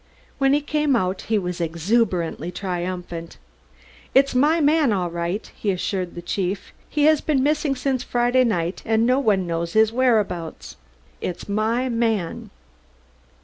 When 0.39 0.53
he 0.53 0.61
came 0.61 0.95
out 0.95 1.21
he 1.29 1.37
was 1.37 1.61
exuberantly 1.61 2.51
triumphant. 2.51 3.37
"It's 4.15 4.33
my 4.33 4.59
man, 4.59 4.91
all 4.91 5.11
right," 5.11 5.45
he 5.55 5.69
assured 5.69 6.15
the 6.15 6.23
chief. 6.23 6.73
"He 6.89 7.03
has 7.03 7.21
been 7.21 7.43
missing 7.43 7.75
since 7.75 8.01
Friday 8.01 8.43
night, 8.43 8.81
and 8.83 9.05
no 9.05 9.19
one 9.19 9.45
knows 9.45 9.73
his 9.73 9.93
whereabouts. 9.93 10.75
It's 11.21 11.47
my 11.47 11.87
man." 11.87 12.49